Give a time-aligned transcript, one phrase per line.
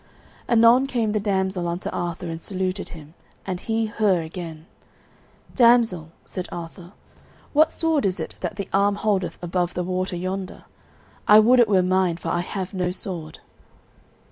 [0.49, 3.13] Anon came the damsel unto Arthur and saluted him,
[3.45, 4.65] and he her again.
[5.53, 6.93] "Damsel," said Arthur,
[7.53, 10.63] "what sword is it that the arm holdeth above the water yonder?
[11.27, 13.41] I would it were mine, for I have no sword."